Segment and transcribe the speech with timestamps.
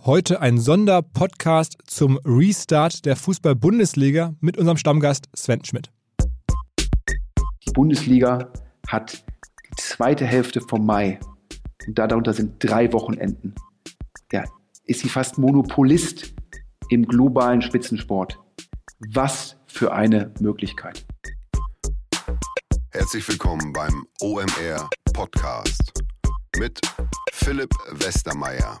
[0.00, 5.90] Heute ein Sonderpodcast zum Restart der Fußball-Bundesliga mit unserem Stammgast Sven Schmidt.
[7.66, 8.52] Die Bundesliga
[8.88, 9.24] hat
[9.70, 11.20] die zweite Hälfte vom Mai
[11.86, 13.54] und darunter sind drei Wochenenden.
[14.32, 14.44] Ja,
[14.84, 16.34] ist sie fast Monopolist
[16.90, 18.38] im globalen Spitzensport.
[19.14, 21.06] Was für eine Möglichkeit.
[22.90, 25.92] Herzlich willkommen beim OMR Podcast
[26.58, 26.80] mit
[27.32, 28.80] Philipp Westermeier.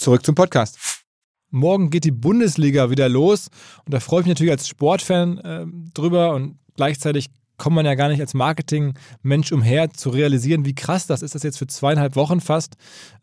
[0.00, 1.04] Zurück zum Podcast.
[1.50, 3.48] Morgen geht die Bundesliga wieder los
[3.84, 7.26] und da freue ich mich natürlich als Sportfan äh, drüber und gleichzeitig
[7.60, 11.42] kommt man ja gar nicht als Marketing-Mensch umher zu realisieren, wie krass das ist, dass
[11.42, 12.76] jetzt für zweieinhalb Wochen fast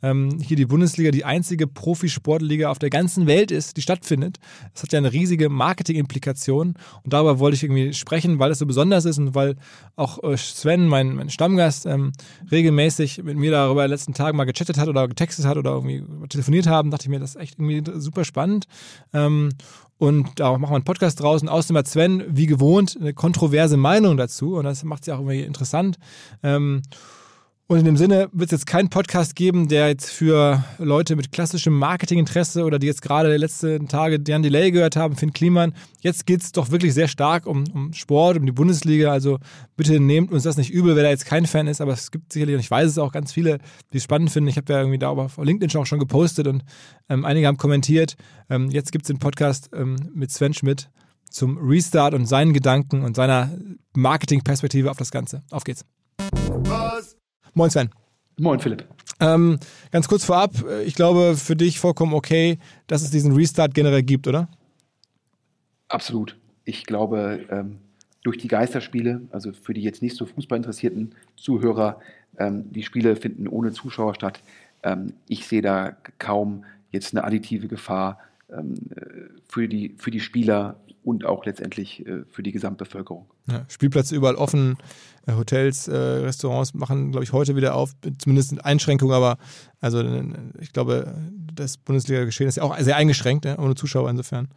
[0.03, 4.37] ähm, hier die Bundesliga die einzige Profisportliga auf der ganzen Welt ist, die stattfindet.
[4.73, 8.67] Das hat ja eine riesige Marketing-Implikation und darüber wollte ich irgendwie sprechen, weil es so
[8.67, 9.55] besonders ist und weil
[9.95, 12.11] auch äh, Sven, mein, mein Stammgast, ähm,
[12.51, 15.71] regelmäßig mit mir darüber in den letzten Tagen mal gechattet hat oder getextet hat oder
[15.71, 18.67] irgendwie telefoniert haben, dachte ich mir, das ist echt irgendwie super spannend.
[19.13, 19.49] Ähm,
[19.97, 21.49] und da machen wir einen Podcast draußen.
[21.49, 24.55] Außerdem hat Sven, wie gewohnt, eine kontroverse Meinung dazu.
[24.55, 25.97] Und das macht ja auch irgendwie interessant.
[26.43, 26.83] Ähm,
[27.69, 31.33] und in dem Sinne wird es jetzt keinen Podcast geben, der jetzt für Leute mit
[31.33, 35.73] klassischem Marketinginteresse oder die jetzt gerade die letzten Tage Jan Delay gehört haben, Finn Kliman.
[35.99, 39.11] Jetzt geht es doch wirklich sehr stark um, um Sport, um die Bundesliga.
[39.11, 39.39] Also
[39.75, 41.81] bitte nehmt uns das nicht übel, wer da jetzt kein Fan ist.
[41.81, 43.57] Aber es gibt sicherlich, und ich weiß es auch, ganz viele,
[43.91, 44.47] die es spannend finden.
[44.47, 46.63] Ich habe ja irgendwie da auf LinkedIn auch schon gepostet und
[47.09, 48.15] ähm, einige haben kommentiert.
[48.49, 50.89] Ähm, jetzt gibt es den Podcast ähm, mit Sven Schmidt
[51.29, 53.57] zum Restart und seinen Gedanken und seiner
[53.93, 55.43] Marketingperspektive auf das Ganze.
[55.51, 55.83] Auf geht's.
[56.59, 57.17] Was?
[57.57, 57.89] Moin Sven.
[58.37, 58.85] Moin Philipp.
[59.19, 59.57] Ähm,
[59.91, 60.51] ganz kurz vorab,
[60.85, 64.47] ich glaube für dich vollkommen okay, dass es diesen Restart generell gibt, oder?
[65.87, 66.37] Absolut.
[66.65, 67.79] Ich glaube, ähm,
[68.21, 71.99] durch die Geisterspiele, also für die jetzt nicht so fußballinteressierten Zuhörer,
[72.37, 74.39] ähm, die Spiele finden ohne Zuschauer statt.
[74.83, 78.36] Ähm, ich sehe da kaum jetzt eine additive Gefahr äh,
[79.47, 83.27] für, die, für die Spieler und auch letztendlich äh, für die Gesamtbevölkerung.
[83.49, 84.77] Ja, Spielplätze überall offen,
[85.25, 89.37] äh, Hotels, Restaurants machen, glaube ich, heute wieder auf, zumindest in Einschränkungen, aber
[89.79, 90.03] also
[90.59, 91.13] ich glaube,
[91.53, 94.49] das Bundesliga-Geschehen ist ja auch sehr eingeschränkt, ohne Zuschauer insofern.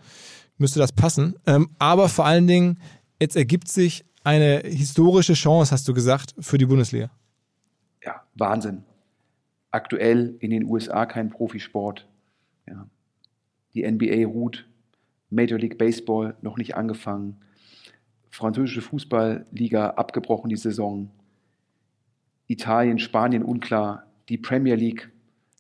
[0.59, 1.37] Müsste das passen.
[1.47, 2.79] Ähm, aber vor allen Dingen,
[3.21, 7.11] jetzt ergibt sich eine historische Chance, hast du gesagt, für die Bundesliga.
[8.05, 8.85] Ja, Wahnsinn.
[9.71, 12.09] Aktuell in den USA kein Profisport.
[12.67, 12.87] Ja.
[13.75, 14.69] Die NBA ruht,
[15.31, 17.37] Major League Baseball noch nicht angefangen,
[18.31, 21.11] französische Fußballliga abgebrochen die Saison,
[22.47, 25.11] Italien, Spanien unklar, die Premier League,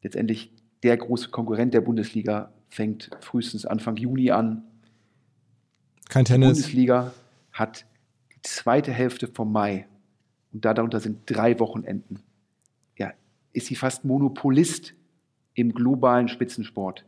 [0.03, 0.53] letztendlich
[0.83, 4.63] der große Konkurrent der Bundesliga, fängt frühestens Anfang Juni an.
[6.09, 6.49] Kein Tennis.
[6.49, 7.13] Die Bundesliga
[7.53, 7.87] hat
[8.35, 9.87] die zweite Hälfte vom Mai
[10.53, 12.21] und darunter sind drei Wochenenden.
[12.97, 13.13] Ja,
[13.53, 14.95] ist sie fast Monopolist
[15.55, 17.05] im globalen Spitzensport.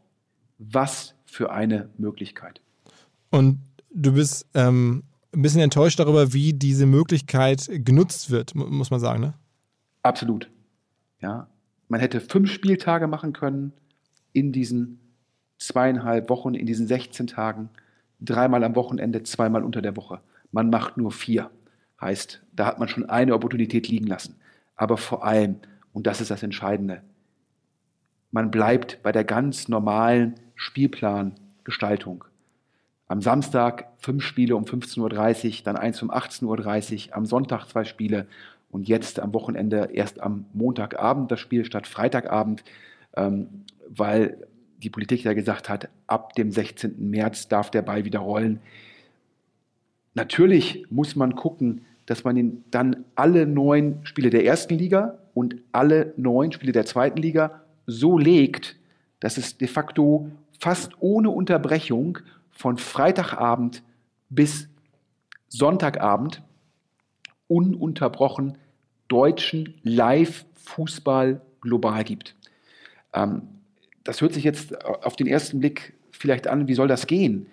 [0.58, 2.60] Was für eine Möglichkeit.
[3.30, 3.60] Und
[3.90, 5.04] du bist ähm,
[5.34, 9.34] ein bisschen enttäuscht darüber, wie diese Möglichkeit genutzt wird, muss man sagen, ne?
[10.02, 10.50] Absolut.
[11.20, 11.48] Ja,
[11.88, 13.72] man hätte fünf Spieltage machen können
[14.32, 14.98] in diesen
[15.58, 17.70] zweieinhalb Wochen, in diesen 16 Tagen,
[18.20, 20.20] dreimal am Wochenende, zweimal unter der Woche.
[20.50, 21.50] Man macht nur vier.
[22.00, 24.34] Heißt, da hat man schon eine Opportunität liegen lassen.
[24.74, 25.56] Aber vor allem,
[25.92, 27.02] und das ist das Entscheidende,
[28.32, 32.24] man bleibt bei der ganz normalen Spielplangestaltung.
[33.06, 37.84] Am Samstag fünf Spiele um 15.30 Uhr, dann eins um 18.30 Uhr, am Sonntag zwei
[37.84, 38.26] Spiele
[38.70, 42.64] und jetzt am Wochenende erst am Montagabend das Spiel statt Freitagabend,
[43.14, 44.38] ähm, weil
[44.78, 47.10] die Politik ja gesagt hat, ab dem 16.
[47.10, 48.60] März darf der Ball wieder rollen.
[50.14, 56.14] Natürlich muss man gucken, dass man dann alle neun Spiele der ersten Liga und alle
[56.16, 58.76] neun Spiele der zweiten Liga so legt,
[59.20, 62.18] dass es de facto fast ohne Unterbrechung
[62.50, 63.82] von Freitagabend
[64.30, 64.68] bis
[65.48, 66.42] Sonntagabend
[67.48, 68.56] ununterbrochen
[69.08, 72.34] deutschen Live-Fußball global gibt.
[73.12, 73.42] Ähm,
[74.04, 77.46] das hört sich jetzt auf den ersten Blick vielleicht an, wie soll das gehen?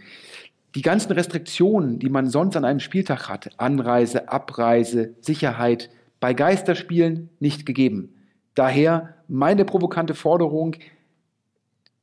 [0.75, 5.89] Die ganzen Restriktionen, die man sonst an einem Spieltag hat, Anreise, Abreise, Sicherheit,
[6.19, 8.13] bei Geisterspielen nicht gegeben.
[8.59, 10.75] Daher meine provokante Forderung,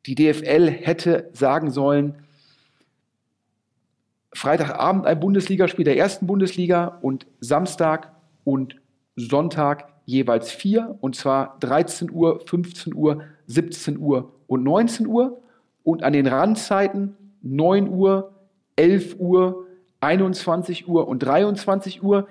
[0.06, 2.14] die DFL hätte sagen sollen,
[4.32, 8.11] Freitagabend ein Bundesligaspiel der ersten Bundesliga und Samstag
[8.44, 8.81] und
[9.17, 15.43] Sonntag jeweils vier, und zwar 13 Uhr, 15 Uhr, 17 Uhr und 19 Uhr.
[15.82, 18.32] Und an den Randzeiten 9 Uhr,
[18.76, 19.67] 11 Uhr,
[20.00, 22.26] 21 Uhr und 23 Uhr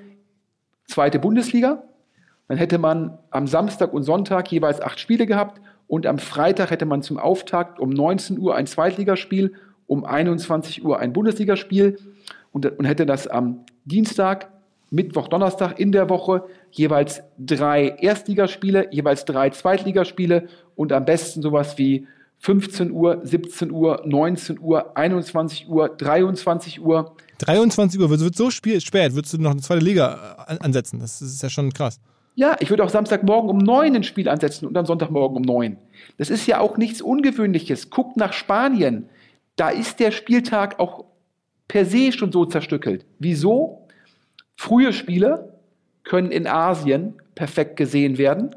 [0.87, 1.83] zweite Bundesliga.
[2.47, 6.85] Dann hätte man am Samstag und Sonntag jeweils acht Spiele gehabt und am Freitag hätte
[6.85, 9.53] man zum Auftakt um 19 Uhr ein Zweitligaspiel,
[9.87, 11.97] um 21 Uhr ein Bundesligaspiel
[12.51, 14.51] und, und hätte das am Dienstag,
[14.91, 21.77] Mittwoch, Donnerstag in der Woche jeweils drei Erstligaspiele, jeweils drei Zweitligaspiele und am besten sowas
[21.77, 22.07] wie
[22.39, 27.15] 15 Uhr, 17 Uhr, 19 Uhr, 21 Uhr, 23 Uhr.
[27.39, 30.99] 23 Uhr wird so spät, würdest du noch eine zweite Liga äh, ansetzen?
[30.99, 31.99] Das ist ja schon krass.
[32.35, 35.77] Ja, ich würde auch Samstagmorgen um neun ein Spiel ansetzen und am Sonntagmorgen um neun.
[36.17, 37.89] Das ist ja auch nichts Ungewöhnliches.
[37.89, 39.09] Guckt nach Spanien.
[39.55, 41.05] Da ist der Spieltag auch
[41.69, 43.05] per se schon so zerstückelt.
[43.19, 43.87] Wieso?
[44.57, 45.53] Frühe Spiele
[46.03, 48.53] können in Asien perfekt gesehen werden.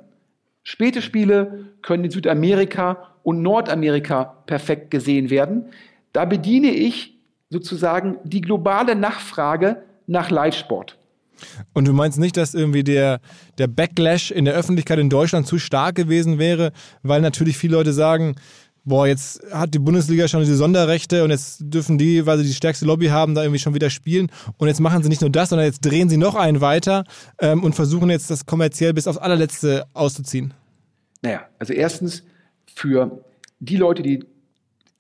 [0.65, 5.67] Späte Spiele können in Südamerika und Nordamerika perfekt gesehen werden.
[6.13, 7.17] Da bediene ich
[7.49, 10.99] sozusagen die globale Nachfrage nach Live-Sport.
[11.73, 13.21] Und du meinst nicht, dass irgendwie der,
[13.59, 17.93] der Backlash in der Öffentlichkeit in Deutschland zu stark gewesen wäre, weil natürlich viele Leute
[17.93, 18.37] sagen,
[18.89, 22.55] boah, jetzt hat die Bundesliga schon diese Sonderrechte und jetzt dürfen die, weil sie die
[22.55, 24.31] stärkste Lobby haben, da irgendwie schon wieder spielen.
[24.57, 27.05] Und jetzt machen sie nicht nur das, sondern jetzt drehen sie noch einen weiter
[27.41, 30.55] ähm, und versuchen jetzt das kommerziell bis aufs allerletzte auszuziehen.
[31.23, 32.25] Naja, also erstens
[32.75, 33.23] für
[33.61, 34.25] die Leute, die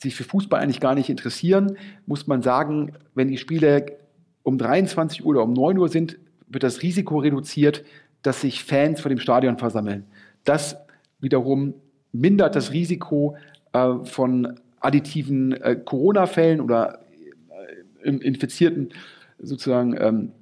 [0.01, 1.77] sich für Fußball eigentlich gar nicht interessieren,
[2.07, 3.99] muss man sagen, wenn die Spiele
[4.43, 6.19] um 23 Uhr oder um 9 Uhr sind,
[6.49, 7.85] wird das Risiko reduziert,
[8.23, 10.05] dass sich Fans vor dem Stadion versammeln.
[10.45, 10.77] Das
[11.21, 11.75] wiederum
[12.13, 13.37] mindert das Risiko
[13.73, 17.01] äh, von additiven äh, Corona-Fällen oder
[18.03, 18.91] äh, infizierten
[19.39, 20.33] sozusagen ähm,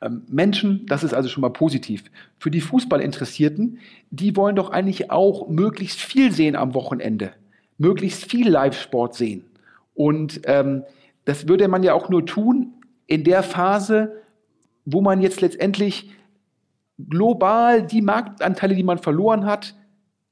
[0.00, 0.86] ähm, Menschen.
[0.86, 2.04] Das ist also schon mal positiv.
[2.38, 3.78] Für die Fußballinteressierten,
[4.10, 7.32] die wollen doch eigentlich auch möglichst viel sehen am Wochenende,
[7.78, 9.44] möglichst viel Live-Sport sehen.
[9.94, 10.84] Und ähm,
[11.24, 12.74] das würde man ja auch nur tun
[13.06, 14.12] in der Phase,
[14.90, 16.10] wo man jetzt letztendlich
[16.98, 19.74] global die Marktanteile, die man verloren hat,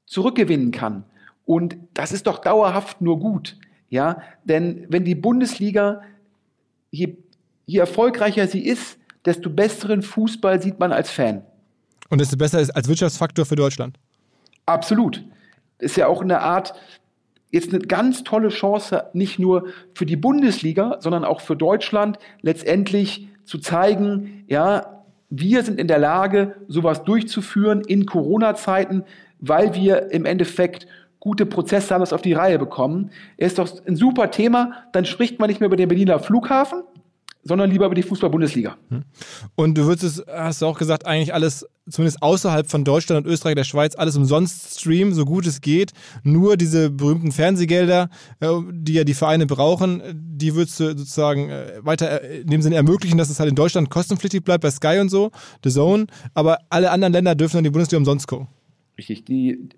[0.05, 1.03] zurückgewinnen kann.
[1.45, 3.57] Und das ist doch dauerhaft nur gut.
[3.89, 6.01] Ja, denn wenn die Bundesliga,
[6.91, 7.15] je,
[7.65, 11.43] je erfolgreicher sie ist, desto besseren Fußball sieht man als Fan.
[12.09, 13.97] Und desto besser ist als Wirtschaftsfaktor für Deutschland.
[14.65, 15.23] Absolut.
[15.79, 16.73] Ist ja auch eine Art,
[17.51, 23.29] jetzt eine ganz tolle Chance, nicht nur für die Bundesliga, sondern auch für Deutschland, letztendlich
[23.47, 29.03] zu zeigen, ja, wir sind in der Lage, sowas durchzuführen in Corona-Zeiten,
[29.39, 30.87] weil wir im Endeffekt
[31.19, 33.09] gute Prozesse haben, das auf die Reihe bekommen.
[33.37, 34.73] Ist doch ein super Thema.
[34.91, 36.83] Dann spricht man nicht mehr über den Berliner Flughafen,
[37.47, 38.77] sondern lieber über die Fußball-Bundesliga.
[38.89, 39.03] Hm.
[39.55, 43.55] Und du würdest, hast du auch gesagt, eigentlich alles, zumindest außerhalb von Deutschland und Österreich,
[43.55, 45.93] der Schweiz, alles umsonst streamen, so gut es geht.
[46.23, 51.79] Nur diese berühmten Fernsehgelder, äh, die ja die Vereine brauchen, die würdest du sozusagen äh,
[51.81, 54.99] weiter äh, in dem Sinne ermöglichen, dass es halt in Deutschland kostenpflichtig bleibt, bei Sky
[54.99, 55.31] und so,
[55.63, 56.07] The Zone.
[56.33, 58.47] Aber alle anderen Länder dürfen dann die Bundesliga umsonst gucken.
[58.97, 59.25] Richtig.
[59.25, 59.69] Die,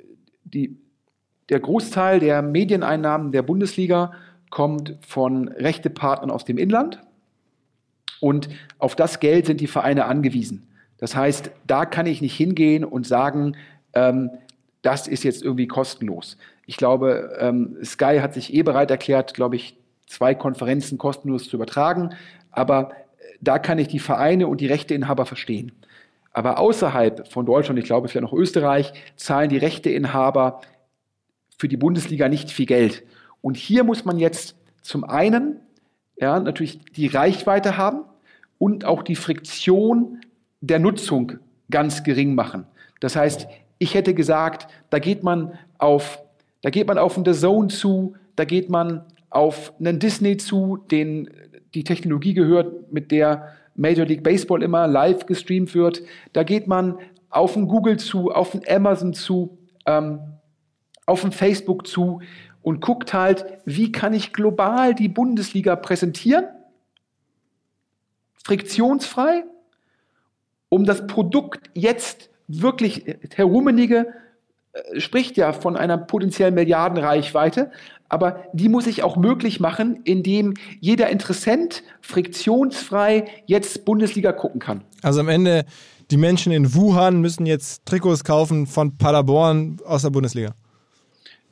[0.43, 0.77] die,
[1.49, 4.13] der Großteil der Medieneinnahmen der Bundesliga
[4.49, 7.01] kommt von Rechtepartnern aus dem Inland
[8.19, 10.67] und auf das Geld sind die Vereine angewiesen.
[10.97, 13.55] Das heißt, da kann ich nicht hingehen und sagen,
[13.93, 14.31] ähm,
[14.81, 16.37] das ist jetzt irgendwie kostenlos.
[16.65, 21.55] Ich glaube, ähm, Sky hat sich eh bereit erklärt, glaube ich, zwei Konferenzen kostenlos zu
[21.55, 22.11] übertragen.
[22.51, 25.71] Aber äh, da kann ich die Vereine und die Rechteinhaber verstehen.
[26.31, 30.61] Aber außerhalb von Deutschland, ich glaube vielleicht noch Österreich, zahlen die Rechteinhaber
[31.57, 33.03] für die Bundesliga nicht viel Geld.
[33.41, 35.59] Und hier muss man jetzt zum einen
[36.19, 38.01] ja, natürlich die Reichweite haben
[38.57, 40.19] und auch die Friktion
[40.61, 41.33] der Nutzung
[41.71, 42.65] ganz gering machen.
[42.99, 43.47] Das heißt,
[43.77, 46.19] ich hätte gesagt, da geht man auf,
[46.61, 51.29] da geht man auf The Zone zu, da geht man auf einen Disney zu, den
[51.73, 56.01] die Technologie gehört, mit der Major League Baseball immer live gestreamt wird.
[56.33, 56.97] Da geht man
[57.29, 60.19] auf den Google zu, auf den Amazon zu, ähm,
[61.05, 62.21] auf den Facebook zu
[62.61, 66.45] und guckt halt, wie kann ich global die Bundesliga präsentieren?
[68.43, 69.43] Friktionsfrei,
[70.69, 74.07] um das Produkt jetzt wirklich, Herr Rummenigge
[74.73, 77.71] äh, spricht ja von einer potenziellen Milliardenreichweite,
[78.09, 84.81] aber die muss ich auch möglich machen, indem jeder Interessent friktionsfrei jetzt Bundesliga gucken kann.
[85.03, 85.65] Also am Ende,
[86.09, 90.55] die Menschen in Wuhan müssen jetzt Trikots kaufen von Paderborn aus der Bundesliga.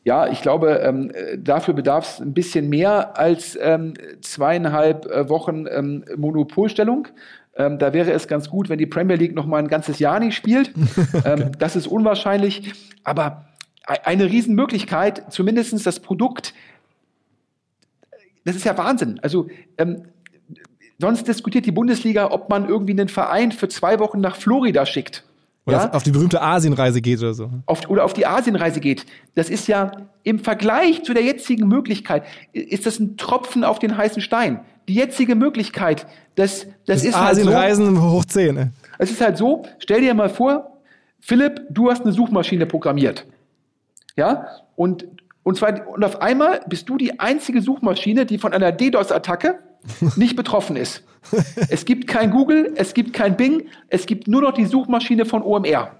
[0.07, 5.65] Ja, ich glaube, ähm, dafür bedarf es ein bisschen mehr als ähm, zweieinhalb äh, Wochen
[5.69, 7.09] ähm, Monopolstellung.
[7.57, 10.21] Ähm, da wäre es ganz gut, wenn die Premier League noch mal ein ganzes Jahr
[10.21, 10.71] nicht spielt.
[11.13, 11.21] okay.
[11.25, 12.71] Ähm, das ist unwahrscheinlich.
[13.03, 13.47] Aber
[13.83, 16.53] eine Riesenmöglichkeit, zumindest das Produkt,
[18.45, 19.19] das ist ja Wahnsinn.
[19.21, 20.03] Also ähm,
[20.99, 25.26] sonst diskutiert die Bundesliga, ob man irgendwie einen Verein für zwei Wochen nach Florida schickt.
[25.67, 25.93] Oder ja?
[25.93, 27.49] auf die berühmte Asienreise geht oder so.
[27.65, 29.05] Auf, oder auf die Asienreise geht.
[29.35, 29.91] Das ist ja
[30.23, 34.61] im Vergleich zu der jetzigen Möglichkeit, ist das ein Tropfen auf den heißen Stein.
[34.87, 38.55] Die jetzige Möglichkeit, das, das, das ist Asienreisen halt so, hoch 10.
[38.55, 38.71] Ne?
[38.97, 40.79] Es ist halt so, stell dir mal vor,
[41.19, 43.25] Philipp, du hast eine Suchmaschine programmiert.
[44.15, 44.47] Ja?
[44.77, 45.05] Und,
[45.43, 49.59] und, zwar, und auf einmal bist du die einzige Suchmaschine, die von einer DDoS-Attacke
[50.15, 51.03] nicht betroffen ist.
[51.69, 55.41] Es gibt kein Google, es gibt kein Bing, es gibt nur noch die Suchmaschine von
[55.41, 55.91] OMR.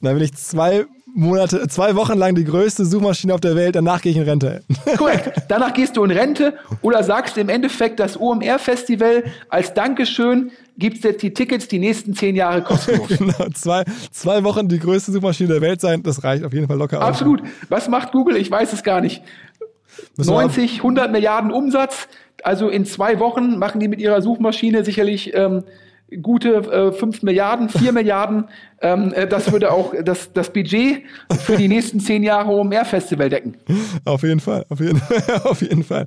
[0.00, 4.00] Dann will ich zwei Monate, zwei Wochen lang die größte Suchmaschine auf der Welt, danach
[4.00, 4.64] gehe ich in Rente.
[4.96, 5.42] Korrekt.
[5.48, 11.02] Danach gehst du in Rente oder sagst im Endeffekt, das OMR-Festival als Dankeschön gibt es
[11.02, 13.08] jetzt die Tickets die nächsten zehn Jahre kostenlos.
[13.18, 16.78] genau, zwei, zwei Wochen die größte Suchmaschine der Welt sein, das reicht auf jeden Fall
[16.78, 17.00] locker.
[17.00, 17.42] Absolut.
[17.42, 17.48] Aus.
[17.68, 18.36] Was macht Google?
[18.36, 19.22] Ich weiß es gar nicht.
[20.16, 22.08] 90, 100 Milliarden Umsatz.
[22.42, 25.64] Also in zwei Wochen machen die mit ihrer Suchmaschine sicherlich ähm,
[26.20, 28.44] gute äh, 5 Milliarden, 4 Milliarden.
[28.80, 31.02] Ähm, äh, das würde auch das, das Budget
[31.44, 33.56] für die nächsten zehn Jahre OMR-Festival decken.
[34.04, 35.00] Auf jeden Fall, auf jeden,
[35.44, 36.06] auf jeden Fall.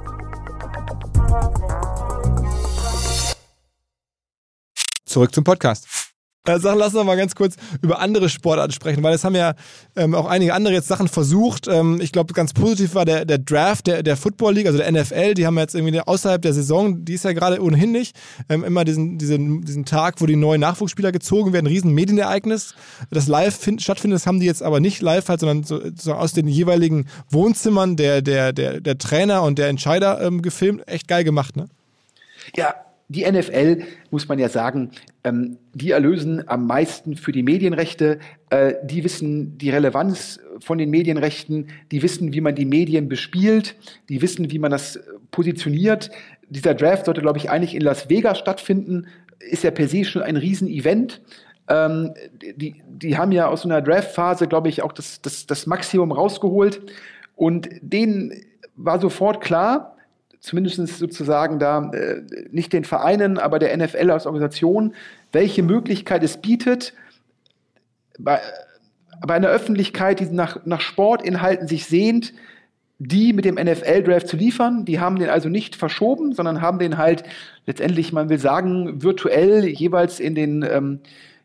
[5.11, 5.87] Zurück zum Podcast.
[6.47, 9.53] Äh, Sachen, lass uns mal ganz kurz über andere Sportarten sprechen, weil es haben ja
[9.95, 11.67] ähm, auch einige andere jetzt Sachen versucht.
[11.67, 14.91] Ähm, ich glaube, ganz positiv war der, der Draft der, der Football League, also der
[14.91, 15.35] NFL.
[15.35, 18.17] Die haben jetzt irgendwie außerhalb der Saison, die ist ja gerade ohnehin nicht,
[18.49, 22.73] ähm, immer diesen, diesen, diesen Tag, wo die neuen Nachwuchsspieler gezogen werden, riesen Medienereignis.
[23.11, 26.33] Das live stattfindet, das haben die jetzt aber nicht live halt, sondern so, so aus
[26.33, 30.87] den jeweiligen Wohnzimmern der, der, der, der Trainer und der Entscheider ähm, gefilmt.
[30.87, 31.67] Echt geil gemacht, ne?
[32.55, 32.73] Ja,
[33.11, 34.91] die NFL, muss man ja sagen,
[35.23, 38.19] ähm, die erlösen am meisten für die Medienrechte.
[38.49, 43.75] Äh, die wissen die Relevanz von den Medienrechten, die wissen, wie man die Medien bespielt,
[44.09, 44.99] die wissen, wie man das
[45.31, 46.09] positioniert.
[46.49, 49.07] Dieser Draft sollte, glaube ich, eigentlich in Las Vegas stattfinden,
[49.39, 51.21] ist ja per se schon ein Riesenevent.
[51.67, 52.13] Ähm,
[52.55, 56.11] die, die haben ja aus so einer Draft-Phase, glaube ich, auch das, das, das Maximum
[56.11, 56.81] rausgeholt.
[57.35, 58.33] Und denen
[58.75, 59.97] war sofort klar,
[60.41, 64.95] zumindest sozusagen da äh, nicht den Vereinen, aber der NFL als Organisation,
[65.31, 66.93] welche Möglichkeit es bietet,
[68.19, 68.39] bei,
[69.25, 72.33] bei einer Öffentlichkeit, die nach, nach Sportinhalten sich sehnt,
[72.97, 74.85] die mit dem NFL-Draft zu liefern.
[74.85, 77.23] Die haben den also nicht verschoben, sondern haben den halt
[77.65, 80.99] letztendlich, man will sagen, virtuell jeweils in den, ähm,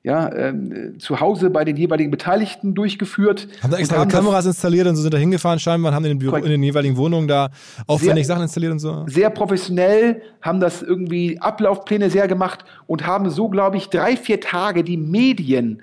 [0.06, 3.48] ja, ähm, zu Hause bei den jeweiligen Beteiligten durchgeführt.
[3.60, 6.18] Haben da extra haben Kameras installiert und so sind da hingefahren scheinbar, haben in den,
[6.20, 7.50] Büro, in den jeweiligen Wohnungen da
[7.88, 9.04] aufwendig Sachen installiert und so.
[9.08, 14.40] Sehr professionell, haben das irgendwie Ablaufpläne sehr gemacht und haben so, glaube ich, drei, vier
[14.40, 15.82] Tage die Medien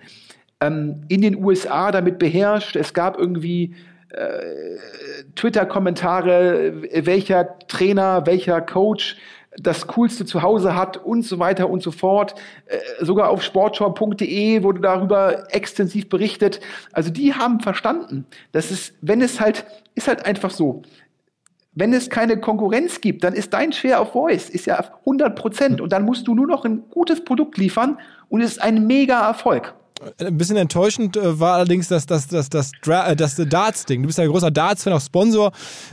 [0.61, 2.77] ähm, in den USA damit beherrscht.
[2.77, 3.75] Es gab irgendwie
[4.07, 4.77] äh,
[5.35, 9.17] Twitter-Kommentare, welcher Trainer, welcher Coach
[9.57, 12.35] das Coolste zu Hause hat und so weiter und so fort.
[12.65, 16.59] Äh, sogar auf sportschau.de wurde darüber extensiv berichtet.
[16.91, 20.81] Also die haben verstanden, dass es, wenn es halt, ist halt einfach so.
[21.75, 25.81] Wenn es keine Konkurrenz gibt, dann ist dein Share of Voice ist ja 100 Prozent
[25.81, 27.97] und dann musst du nur noch ein gutes Produkt liefern
[28.29, 29.73] und es ist ein mega Erfolg.
[30.19, 34.01] Ein bisschen enttäuschend äh, war allerdings das, das, das, das, das, das Darts-Ding.
[34.01, 35.51] Du bist ja ein großer Darts-Fan, auch Sponsor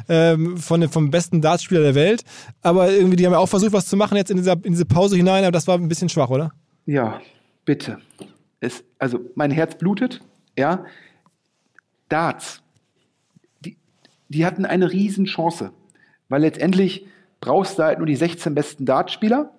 [0.09, 2.25] ähm, von, vom besten Darts-Spieler der Welt.
[2.63, 4.87] Aber irgendwie, die haben ja auch versucht, was zu machen jetzt in, dieser, in diese
[4.87, 6.53] Pause hinein, aber das war ein bisschen schwach, oder?
[6.87, 7.21] Ja,
[7.65, 7.99] bitte.
[8.61, 10.21] Es, also, mein Herz blutet,
[10.57, 10.85] ja.
[12.09, 12.63] Darts,
[13.65, 13.77] die,
[14.29, 15.71] die hatten eine Riesenchance,
[16.29, 17.07] weil letztendlich
[17.41, 19.53] brauchst du halt nur die 16 besten Dartspieler,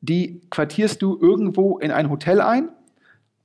[0.00, 2.70] die quartierst du irgendwo in ein Hotel ein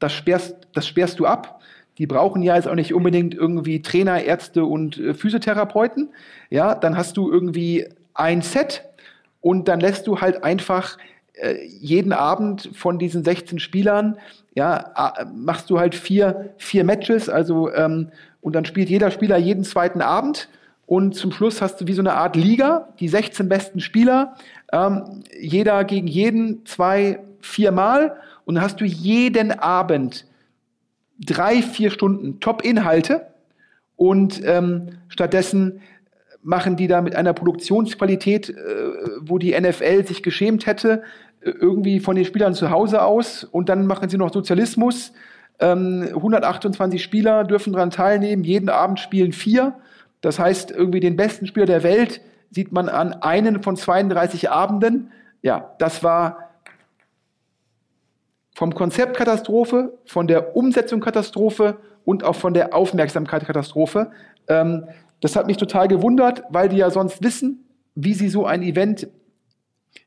[0.06, 1.62] das sperrst, das sperrst du ab.
[1.98, 6.10] Die brauchen ja jetzt auch nicht unbedingt irgendwie Trainer, Ärzte und äh, Physiotherapeuten.
[6.52, 8.84] Ja, dann hast du irgendwie ein Set
[9.42, 10.98] und dann lässt du halt einfach
[11.34, 14.18] äh, jeden Abend von diesen 16 Spielern,
[14.54, 14.94] ja,
[15.36, 20.02] machst du halt vier, vier Matches, also ähm, und dann spielt jeder Spieler jeden zweiten
[20.02, 20.48] Abend
[20.86, 24.36] und zum Schluss hast du wie so eine Art Liga, die 16 besten Spieler,
[24.72, 30.26] ähm, jeder gegen jeden zwei, viermal und dann hast du jeden Abend
[31.20, 33.28] drei, vier Stunden Top-Inhalte
[33.96, 35.82] und ähm, stattdessen
[36.42, 38.54] machen die da mit einer Produktionsqualität, äh,
[39.22, 41.02] wo die NFL sich geschämt hätte,
[41.42, 45.12] äh, irgendwie von den Spielern zu Hause aus und dann machen sie noch Sozialismus.
[45.60, 49.74] Ähm, 128 Spieler dürfen daran teilnehmen, jeden Abend spielen vier.
[50.22, 55.12] Das heißt, irgendwie den besten Spieler der Welt sieht man an einen von 32 Abenden.
[55.42, 56.45] Ja, das war
[58.56, 64.12] vom Konzept Katastrophe, von der Umsetzung Katastrophe und auch von der Aufmerksamkeit Katastrophe.
[64.48, 64.86] Ähm,
[65.20, 67.66] das hat mich total gewundert, weil die ja sonst wissen,
[67.96, 69.08] wie sie so ein Event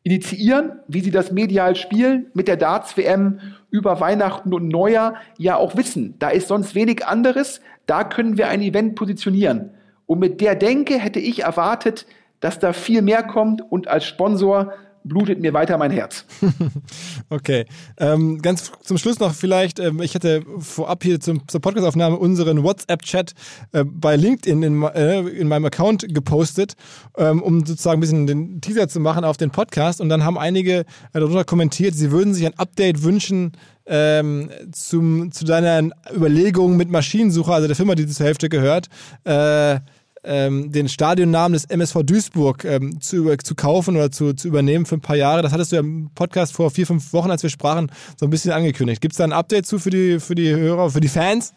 [0.02, 5.76] initiieren, wie sie das medial spielen, mit der Darts-WM über Weihnachten und Neujahr ja auch
[5.76, 6.14] wissen.
[6.18, 9.74] Da ist sonst wenig anderes, da können wir ein Event positionieren.
[10.06, 12.06] Und mit der Denke hätte ich erwartet,
[12.40, 14.72] dass da viel mehr kommt und als Sponsor
[15.04, 16.24] blutet mir weiter mein Herz.
[17.30, 17.66] okay.
[17.98, 22.62] Ähm, ganz zum Schluss noch vielleicht, ähm, ich hatte vorab hier zum, zur Podcastaufnahme unseren
[22.62, 23.34] WhatsApp-Chat
[23.72, 26.74] äh, bei LinkedIn in, äh, in, meinem Account gepostet,
[27.16, 30.00] ähm, um sozusagen ein bisschen den Teaser zu machen auf den Podcast.
[30.00, 33.52] Und dann haben einige äh, darunter kommentiert, sie würden sich ein Update wünschen
[33.86, 38.88] ähm, zum, zu deiner Überlegung mit Maschinensucher, also der Firma, die zur Hälfte gehört.
[39.24, 39.80] Äh,
[40.24, 44.96] ähm, den Stadionnamen des MSV Duisburg ähm, zu, zu kaufen oder zu, zu übernehmen für
[44.96, 45.42] ein paar Jahre.
[45.42, 48.30] Das hattest du ja im Podcast vor vier, fünf Wochen, als wir sprachen, so ein
[48.30, 49.00] bisschen angekündigt.
[49.00, 51.54] Gibt es da ein Update zu für die, für die Hörer, für die Fans?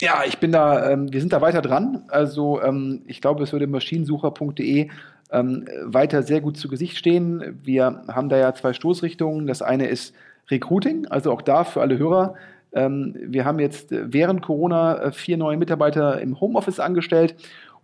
[0.00, 2.04] Ja, ich bin da, ähm, wir sind da weiter dran.
[2.08, 4.88] Also ähm, ich glaube, es würde maschinensucher.de
[5.32, 7.60] ähm, weiter sehr gut zu Gesicht stehen.
[7.62, 9.46] Wir haben da ja zwei Stoßrichtungen.
[9.46, 10.14] Das eine ist
[10.50, 12.34] Recruiting, also auch da für alle Hörer.
[12.72, 17.34] Ähm, wir haben jetzt während Corona äh, vier neue Mitarbeiter im Homeoffice angestellt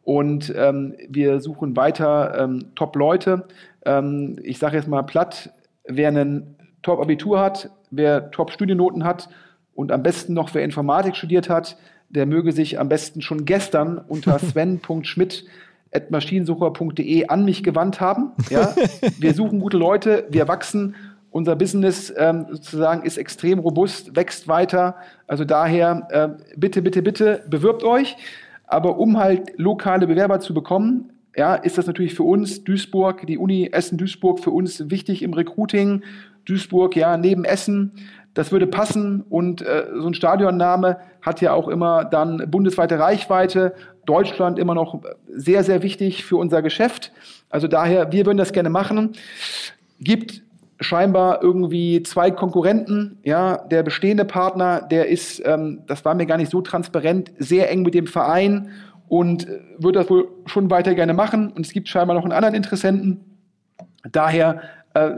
[0.07, 3.49] und ähm, wir suchen weiter ähm, Top-Leute.
[3.85, 5.51] Ähm, ich sage jetzt mal platt,
[5.85, 9.29] wer ein Top-Abitur hat, wer Top-Studiennoten hat
[9.75, 11.77] und am besten noch wer Informatik studiert hat,
[12.09, 18.31] der möge sich am besten schon gestern unter sven.schmidt.maschinensucher.de an mich gewandt haben.
[18.49, 18.77] Ja?
[19.19, 20.95] Wir suchen gute Leute, wir wachsen.
[21.33, 24.95] Unser Business ähm, sozusagen ist extrem robust, wächst weiter.
[25.27, 28.17] Also daher äh, bitte, bitte, bitte bewirbt euch.
[28.67, 33.39] Aber um halt lokale Bewerber zu bekommen, ja, ist das natürlich für uns Duisburg, die
[33.39, 36.03] Uni Essen-Duisburg für uns wichtig im Recruiting.
[36.47, 37.93] Duisburg, ja, neben Essen,
[38.33, 43.75] das würde passen und äh, so ein Stadionname hat ja auch immer dann bundesweite Reichweite.
[44.05, 47.13] Deutschland immer noch sehr, sehr wichtig für unser Geschäft.
[47.51, 49.13] Also daher, wir würden das gerne machen.
[50.01, 50.43] Gibt
[50.81, 53.19] scheinbar irgendwie zwei Konkurrenten.
[53.23, 57.71] Ja, der bestehende Partner, der ist, ähm, das war mir gar nicht so transparent, sehr
[57.71, 58.71] eng mit dem Verein
[59.09, 61.53] und äh, wird das wohl schon weiter gerne machen.
[61.53, 63.21] Und es gibt scheinbar noch einen anderen Interessenten.
[64.13, 64.63] Daher,
[64.95, 65.11] äh,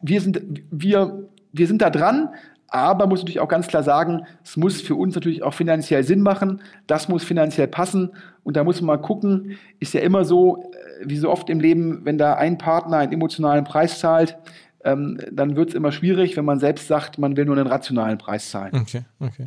[0.00, 2.30] wir sind, wir, wir sind da dran.
[2.68, 6.22] Aber muss natürlich auch ganz klar sagen, es muss für uns natürlich auch finanziell Sinn
[6.22, 6.60] machen.
[6.88, 8.10] Das muss finanziell passen.
[8.42, 11.60] Und da muss man mal gucken, ist ja immer so, äh, wie so oft im
[11.60, 14.36] Leben, wenn da ein Partner einen emotionalen Preis zahlt,
[14.84, 18.18] ähm, dann wird es immer schwierig, wenn man selbst sagt, man will nur einen rationalen
[18.18, 18.74] Preis zahlen.
[18.74, 19.46] Okay, okay.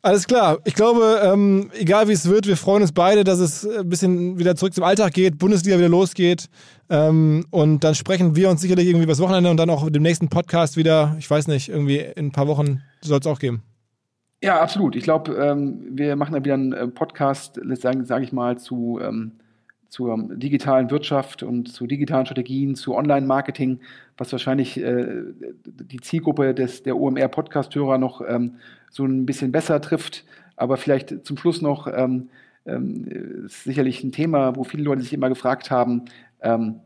[0.00, 0.58] Alles klar.
[0.64, 4.38] Ich glaube, ähm, egal wie es wird, wir freuen uns beide, dass es ein bisschen
[4.38, 6.48] wieder zurück zum Alltag geht, Bundesliga wieder losgeht.
[6.88, 10.28] Ähm, und dann sprechen wir uns sicherlich irgendwie was Wochenende und dann auch dem nächsten
[10.28, 13.62] Podcast wieder, ich weiß nicht, irgendwie in ein paar Wochen soll es auch geben.
[14.42, 14.94] Ja, absolut.
[14.94, 19.00] Ich glaube, ähm, wir machen dann wieder einen äh, Podcast, sage sag ich mal, zu,
[19.02, 19.32] ähm,
[19.88, 23.80] zur digitalen Wirtschaft und zu digitalen Strategien, zu Online-Marketing,
[24.16, 25.22] was wahrscheinlich äh,
[25.64, 28.56] die Zielgruppe des, der OMR-Podcast-Hörer noch ähm,
[28.90, 30.24] so ein bisschen besser trifft.
[30.56, 32.28] Aber vielleicht zum Schluss noch, ähm,
[32.66, 33.04] ähm,
[33.46, 36.04] ist sicherlich ein Thema, wo viele Leute sich immer gefragt haben,
[36.42, 36.80] ähm,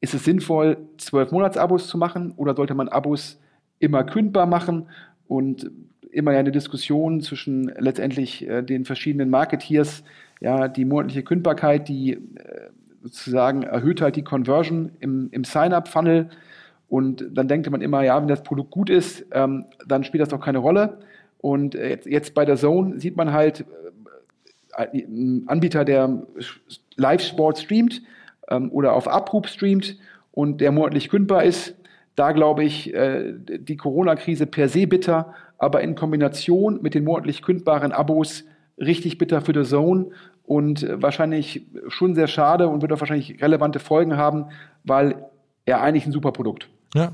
[0.00, 3.38] ist es sinnvoll, zwölf Monats-Abos zu machen oder sollte man Abos
[3.78, 4.88] immer kündbar machen?
[5.28, 5.70] Und
[6.12, 10.04] immer ja eine Diskussion zwischen letztendlich äh, den verschiedenen Marketeers,
[10.40, 12.18] ja, die monatliche Kündbarkeit, die äh,
[13.02, 16.28] sozusagen erhöht halt die Conversion im, im Sign-up-Funnel.
[16.88, 20.28] Und dann denkt man immer, ja, wenn das Produkt gut ist, ähm, dann spielt das
[20.28, 20.98] doch keine Rolle.
[21.38, 23.64] Und äh, jetzt, jetzt bei der Zone sieht man halt
[24.76, 26.22] äh, einen Anbieter, der
[26.96, 28.02] Live-Sport streamt
[28.48, 29.96] ähm, oder auf Abruf streamt
[30.30, 31.74] und der monatlich kündbar ist.
[32.14, 37.40] Da glaube ich, äh, die Corona-Krise per se bitter, aber in Kombination mit den monatlich
[37.40, 38.42] kündbaren Abos
[38.78, 40.06] richtig bitter für The Zone
[40.42, 44.46] und äh, wahrscheinlich schon sehr schade und wird auch wahrscheinlich relevante Folgen haben,
[44.82, 45.24] weil
[45.64, 46.68] er eigentlich ein super Produkt.
[46.96, 47.12] Ja,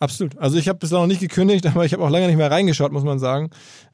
[0.00, 0.36] absolut.
[0.36, 2.92] Also ich habe bislang noch nicht gekündigt, aber ich habe auch lange nicht mehr reingeschaut,
[2.92, 3.48] muss man sagen.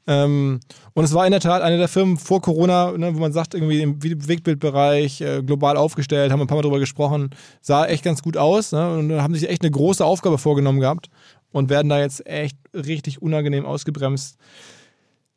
[0.07, 0.59] Ähm,
[0.93, 3.53] und es war in der Tat eine der Firmen vor Corona, ne, wo man sagt,
[3.53, 7.29] irgendwie im Bewegtbildbereich äh, global aufgestellt, haben wir ein paar Mal drüber gesprochen,
[7.61, 11.09] sah echt ganz gut aus ne, und haben sich echt eine große Aufgabe vorgenommen gehabt
[11.55, 14.37] und werden da jetzt echt richtig unangenehm ausgebremst.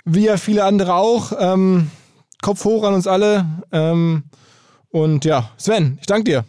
[0.04, 1.30] Wie ja viele andere auch.
[1.38, 1.92] Ähm,
[2.42, 3.46] Kopf hoch an uns alle.
[3.70, 4.24] Ähm,
[4.90, 6.44] und ja, Sven, ich danke dir.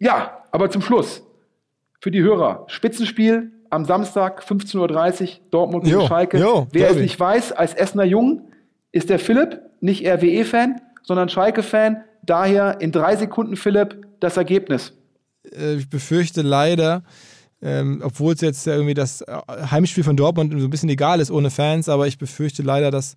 [0.00, 1.22] Ja, aber zum Schluss
[2.00, 6.38] für die Hörer: Spitzenspiel am Samstag 15.30 Uhr, Dortmund gegen jo, Schalke.
[6.38, 8.48] Jo, Wer es nicht weiß, als Essener Jung
[8.90, 12.02] ist der Philipp nicht RWE-Fan, sondern Schalke-Fan.
[12.24, 14.94] Daher in drei Sekunden, Philipp, das Ergebnis.
[15.56, 17.04] Äh, ich befürchte leider,
[17.62, 19.36] ähm, obwohl es jetzt irgendwie das äh,
[19.70, 23.16] Heimspiel von Dortmund so ein bisschen egal ist ohne Fans, aber ich befürchte leider, dass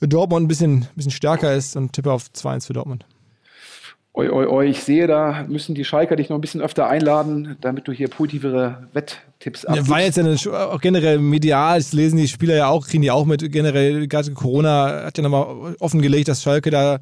[0.00, 3.04] Dortmund ein bisschen, ein bisschen stärker ist und tippe auf 2-1 für Dortmund.
[4.14, 7.56] Oi, oi, oi, ich sehe, da müssen die Schalker dich noch ein bisschen öfter einladen,
[7.62, 9.88] damit du hier positivere Wetttipps abgibst.
[9.88, 13.10] Ja, war jetzt ja auch generell medial, das lesen die Spieler ja auch, kriegen die
[13.10, 13.50] auch mit.
[13.50, 16.98] Generell, gerade Corona hat ja nochmal offengelegt, dass Schalke da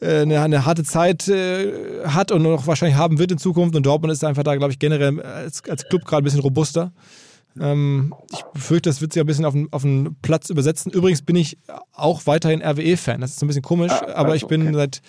[0.00, 3.74] eine, eine, harte Zeit äh, hat und noch wahrscheinlich haben wird in Zukunft.
[3.76, 6.92] Und Dortmund ist einfach da, glaube ich, generell als, als Club gerade ein bisschen robuster.
[7.60, 10.92] Ähm, ich befürchte, das wird sich ein bisschen auf den, auf den Platz übersetzen.
[10.92, 11.58] Übrigens bin ich
[11.94, 13.20] auch weiterhin RWE-Fan.
[13.20, 14.74] Das ist ein bisschen komisch, ah, aber ich bin okay.
[14.74, 15.02] seit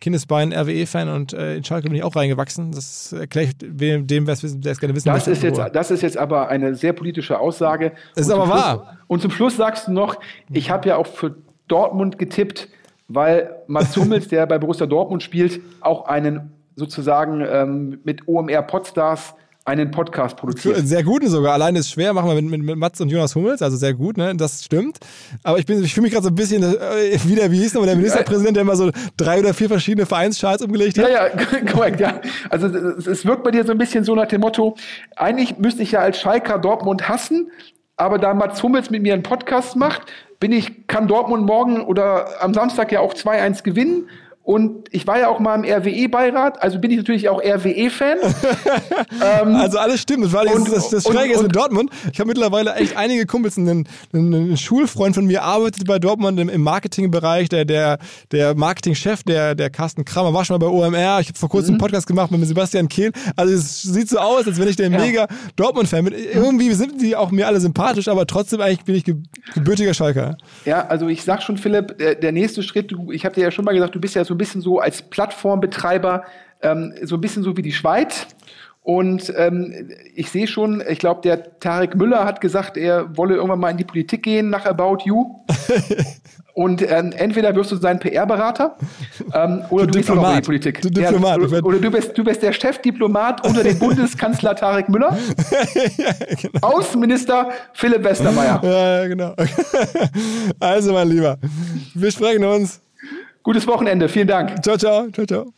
[0.00, 2.72] Kindesbein RWE-Fan und äh, in Schalke bin ich auch reingewachsen.
[2.72, 4.40] Das erkläre ich dem, wer es
[4.80, 7.92] gerne wissen das Ist jetzt, das ist jetzt aber eine sehr politische Aussage.
[8.14, 8.98] Das ist aber Schluss, wahr.
[9.06, 10.16] Und zum Schluss sagst du noch,
[10.52, 11.36] ich habe ja auch für
[11.68, 12.68] Dortmund getippt
[13.14, 19.34] weil Mats Hummels, der bei Borussia Dortmund spielt, auch einen sozusagen ähm, mit OMR Podstars
[19.66, 20.86] einen Podcast produziert.
[20.86, 21.54] Sehr guten sogar.
[21.54, 24.18] Alleine ist schwer, machen wir mit, mit, mit Mats und Jonas Hummels, also sehr gut,
[24.18, 24.34] ne?
[24.36, 24.98] Das stimmt.
[25.42, 27.96] Aber ich, ich fühle mich gerade so ein bisschen äh, wieder, wie hieß nochmal der
[27.96, 31.08] Ministerpräsident, der immer so drei oder vier verschiedene Vereinscharts umgelegt hat.
[31.08, 32.20] Ja, ja, korrekt, ja.
[32.50, 34.76] Also es, es wirkt bei dir so ein bisschen so nach dem Motto,
[35.16, 37.50] eigentlich müsste ich ja als Schalker Dortmund hassen,
[37.96, 40.02] aber da Mats Hummels mit mir einen Podcast macht,
[40.40, 44.08] bin ich, kann Dortmund morgen oder am Samstag ja auch 2-1 gewinnen.
[44.44, 48.18] Und ich war ja auch mal im RWE-Beirat, also bin ich natürlich auch RWE-Fan.
[49.42, 50.26] ähm, also alles stimmt.
[50.26, 51.90] Das war und, das, das Schräge ist mit Dortmund.
[52.12, 53.56] Ich habe mittlerweile echt einige Kumpels.
[53.56, 57.48] Ein, ein, Schulfreund von mir arbeitet bei Dortmund im, im Marketingbereich.
[57.48, 57.98] Der, der,
[58.32, 61.20] der Marketingchef, der, der Carsten Kramer, war schon mal bei OMR.
[61.20, 61.74] Ich habe vor kurzem mhm.
[61.76, 63.12] einen Podcast gemacht mit Sebastian Kehl.
[63.36, 64.98] Also es sieht so aus, als wenn ich der ja.
[64.98, 65.26] mega
[65.56, 66.14] Dortmund-Fan bin.
[66.34, 69.04] Irgendwie sind die auch mir alle sympathisch, aber trotzdem eigentlich bin ich
[69.54, 70.36] gebürtiger Schalker.
[70.66, 73.64] Ja, also ich sag schon, Philipp, der, der nächste Schritt, ich habe dir ja schon
[73.64, 76.24] mal gesagt, du bist ja so ein bisschen so als Plattformbetreiber,
[76.62, 78.26] ähm, so ein bisschen so wie die Schweiz.
[78.84, 83.58] Und ähm, ich sehe schon, ich glaube, der Tarek Müller hat gesagt, er wolle irgendwann
[83.58, 85.40] mal in die Politik gehen nach About You.
[86.54, 88.76] Und ähm, entweder wirst du sein PR-Berater
[89.32, 90.82] ähm, oder du, bist auch in die Politik.
[90.82, 91.40] Du Diplomat.
[91.40, 95.16] Ja, oder, oder du, bist, du bist der Chefdiplomat unter dem Bundeskanzler Tarek Müller.
[95.96, 96.60] ja, genau.
[96.60, 98.60] Außenminister Philipp Westermeier.
[98.62, 99.34] Ja, genau.
[100.60, 101.38] also, mein Lieber,
[101.94, 102.83] wir sprechen uns.
[103.44, 104.08] Gutes Wochenende.
[104.08, 104.62] Vielen Dank.
[104.64, 105.10] Ciao, ciao.
[105.10, 105.52] Ciao, ciao.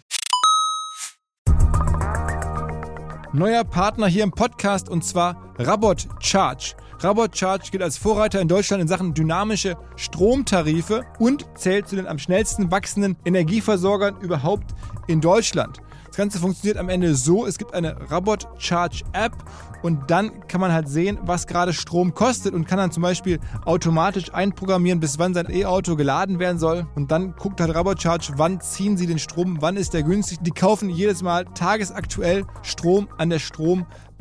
[3.33, 6.75] Neuer Partner hier im Podcast und zwar Rabot Charge.
[6.99, 12.09] Rabot Charge gilt als Vorreiter in Deutschland in Sachen dynamische Stromtarife und zählt zu den
[12.09, 14.75] am schnellsten wachsenden Energieversorgern überhaupt
[15.07, 15.79] in Deutschland.
[16.17, 19.35] Das Ganze funktioniert am Ende so, es gibt eine Rabot Charge App
[19.83, 23.39] und dann kann man halt sehen, was gerade Strom kostet und kann dann zum Beispiel
[23.67, 26.87] automatisch einprogrammieren, bis wann sein E-Auto geladen werden soll.
[26.95, 30.39] Und dann guckt halt Rabot Charge, wann ziehen sie den Strom, wann ist der günstig.
[30.41, 33.39] Die kaufen jedes Mal tagesaktuell Strom an der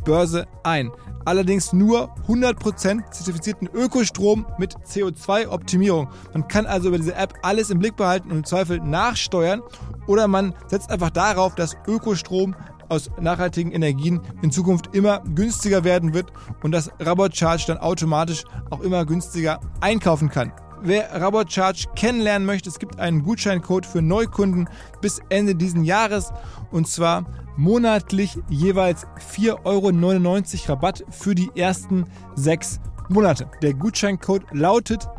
[0.06, 0.92] Strombörse ein.
[1.26, 6.08] Allerdings nur 100% zertifizierten Ökostrom mit CO2-Optimierung.
[6.34, 9.64] Man kann also über diese App alles im Blick behalten und im Zweifel nachsteuern
[10.06, 12.56] oder man setzt einfach darauf, dass Ökostrom
[12.88, 18.44] aus nachhaltigen Energien in Zukunft immer günstiger werden wird und dass Rabot Charge dann automatisch
[18.70, 20.52] auch immer günstiger einkaufen kann.
[20.88, 24.70] Wer Rabot Charge kennenlernen möchte, es gibt einen Gutscheincode für Neukunden
[25.02, 26.32] bis Ende diesen Jahres
[26.70, 27.26] und zwar
[27.58, 33.50] monatlich jeweils 4,99 Euro Rabatt für die ersten sechs Monate.
[33.64, 35.10] Der Gutscheincode lautet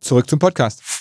[0.00, 0.97] Zurück zum Podcast.